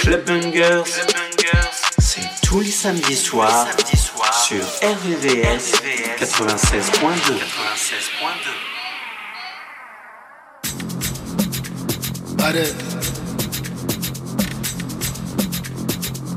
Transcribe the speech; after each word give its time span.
Club 0.00 0.24
Bungers, 0.24 0.84
c'est 1.98 2.22
tous 2.42 2.60
les 2.60 2.70
samedis 2.70 3.16
soirs 3.16 3.66
sur 4.46 4.64
RVVS 4.82 5.72
96.2. 6.18 7.34
Allez. 12.42 12.72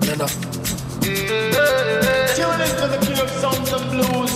You 0.03 0.15
know. 0.17 0.27
Tune 2.35 2.61
in 2.61 2.71
for 2.75 2.87
the 2.87 2.97
king 3.05 3.19
of 3.19 3.29
sounds 3.39 3.71
and 3.71 3.85
blues. 3.91 4.33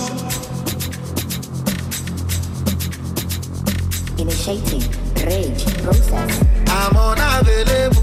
Initiating 4.18 5.05
rage 5.24 5.64
process. 5.82 6.42
I'm 6.68 6.96
unavailable. 6.96 8.02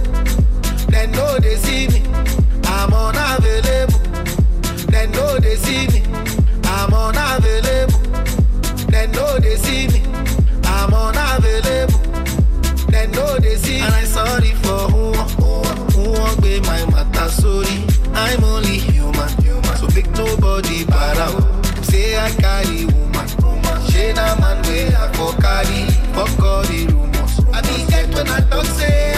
They 0.90 1.08
know 1.08 1.38
they 1.40 1.56
see 1.56 1.88
me. 1.88 2.02
I'm 2.66 2.94
unavailable. 2.94 4.00
They 4.92 5.08
know 5.08 5.38
they 5.40 5.56
see 5.56 5.88
me. 5.88 6.04
I'm 6.66 6.94
unavailable. 6.94 8.00
They 8.90 9.08
know 9.08 9.40
they 9.40 9.56
see 9.58 9.88
me. 9.88 10.02
I'm 10.66 10.94
unavailable. 10.94 12.00
They 12.92 13.08
know 13.08 13.38
they 13.40 13.56
see 13.58 13.76
me. 13.76 13.82
And 13.82 13.94
I'm 13.94 14.06
sorry 14.06 14.52
for 14.64 14.80
who 14.94 15.14
who 15.14 15.62
who 15.94 16.12
won't 16.12 16.42
be 16.42 16.60
my 16.62 16.86
matter. 16.92 17.30
Sorry, 17.30 17.84
I'm 18.14 18.44
only 18.44 18.78
human. 18.78 19.30
human. 19.44 19.76
So 19.78 19.88
big 19.88 20.10
nobody 20.16 20.86
para. 20.86 21.28
Say 21.84 22.18
I 22.18 22.30
carry 22.32 22.86
woman. 22.86 23.28
She 23.90 24.14
na 24.14 24.36
man 24.40 24.62
way 24.64 24.88
I 24.94 25.08
for 25.14 25.34
carry. 25.42 25.88
Fuck 26.14 26.38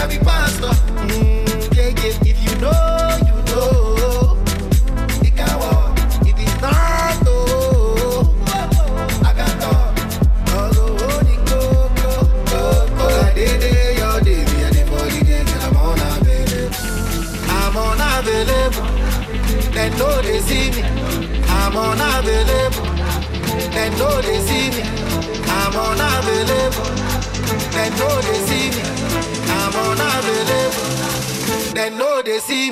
I 0.06 0.08
be 0.08 0.18
pastor. 0.18 0.70
Mm, 1.10 1.74
yeah, 1.74 1.88
yeah. 1.88 2.30
If 2.30 2.38
you 2.46 2.54
know, 2.62 3.18
you 3.26 3.36
know. 3.50 4.38
It 5.26 5.34
can 5.34 5.50
work. 5.58 5.98
If 6.22 6.38
it's 6.38 6.56
not, 6.62 7.26
oh, 7.26 8.30
I 9.26 9.32
can 9.34 9.54
talk. 9.58 9.98
Oh, 10.54 10.70
go, 10.78 10.86
go, 11.50 11.58
go, 11.98 12.62
go. 12.86 13.04
Like 13.18 13.34
day, 13.34 13.58
day, 13.58 13.96
your 13.98 14.20
day, 14.20 14.44
me 14.46 14.62
and 14.62 14.74
the 14.76 14.82
body, 14.86 15.20
day, 15.26 15.42
till 15.42 15.62
I'm 15.66 15.74
unavailable. 15.74 16.78
I'm 17.50 17.74
unavailable. 17.76 18.86
They 19.74 19.88
know 19.98 20.14
they 20.22 20.38
see 20.38 20.70
me. 20.70 20.82
I'm 21.50 21.74
unavailable. 21.76 22.86
They 23.74 23.88
know 23.98 24.14
they 24.22 24.38
see 24.46 24.70
me. 24.70 24.82
I'm 25.50 25.74
unavailable. 25.74 26.86
They 27.74 27.90
know 27.98 28.14
they 28.22 28.38
see 28.46 28.70
me. 28.70 29.15
I'm. 29.98 31.74
They 31.74 31.90
know 31.90 32.22
they 32.22 32.38
see 32.38 32.70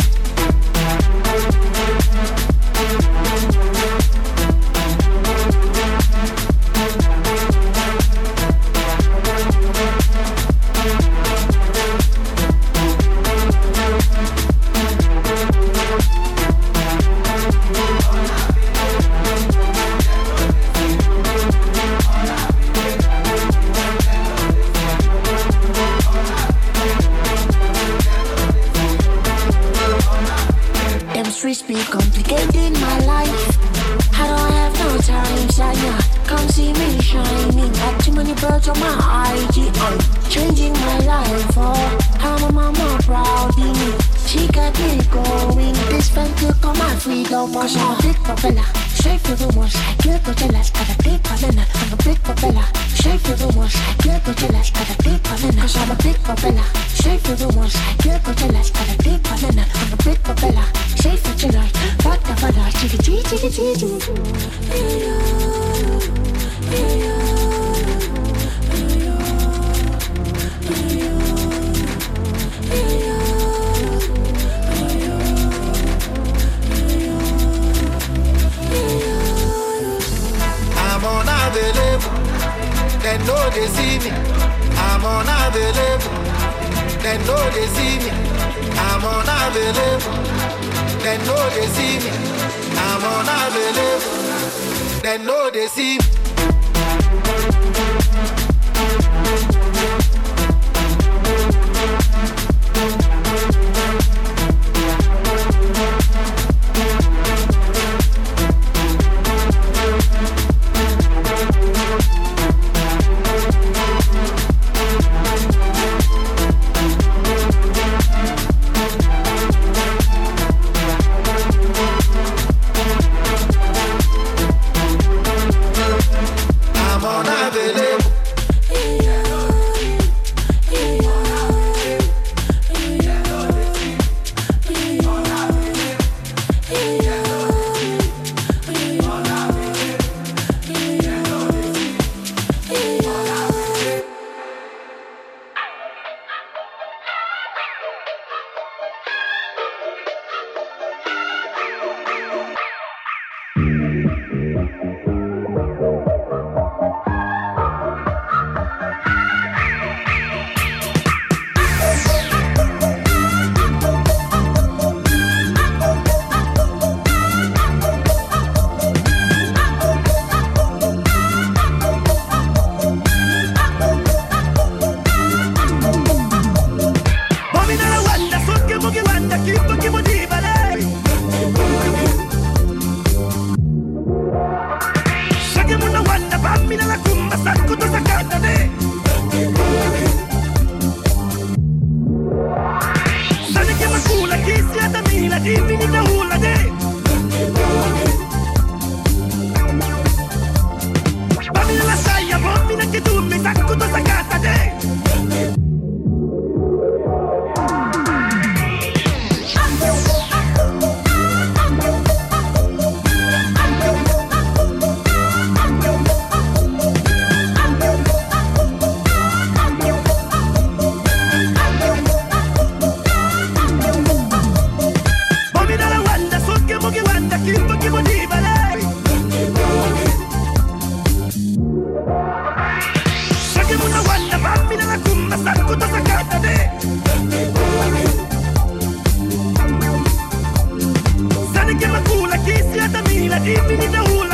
give 243.45 243.67
me 243.69 243.77
the 243.77 244.03
whole 244.09 244.34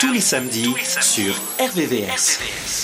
Tous 0.00 0.12
les 0.12 0.20
samedis, 0.20 0.74
sur 1.00 1.34
RVVS. 1.58 2.38
RVVS. 2.38 2.81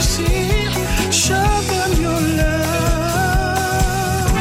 show 0.00 1.34
them 1.68 1.92
your 2.00 2.20
love. 2.40 4.32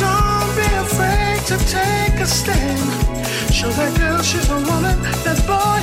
Don't 0.00 0.56
be 0.56 0.68
afraid 0.86 1.40
to 1.46 1.56
take 1.66 2.18
a 2.20 2.26
stand. 2.26 2.80
Show 3.52 3.70
that 3.70 3.98
girl 3.98 4.22
she's 4.22 4.48
a 4.48 4.54
woman, 4.54 4.96
that 5.24 5.38
boy 5.46 5.79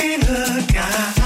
be 0.00 0.16
the 0.16 0.72
guy. 0.72 1.19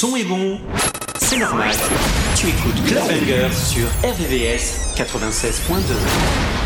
son 0.00 0.16
est 0.16 0.24
bon, 0.24 0.58
c'est 1.18 1.36
normal. 1.36 1.68
Tu 2.34 2.48
écoutes 2.48 2.82
Club 2.86 3.52
sur 3.52 3.86
RVVS 4.02 4.94
96.2. 4.96 6.59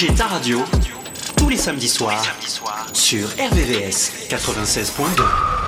bouger 0.00 0.14
ta 0.14 0.26
radio, 0.28 0.62
tous 1.36 1.50
les 1.50 1.58
samedis 1.58 1.88
soirs, 1.88 2.24
sur 2.94 3.28
RVVS 3.28 4.28
96.2. 4.30 5.59